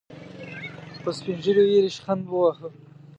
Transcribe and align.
په 1.03 1.09
سپين 1.17 1.37
ږيرو 1.43 1.63
يې 1.71 1.79
ريشخند 1.85 2.23
وواهه. 2.27 2.67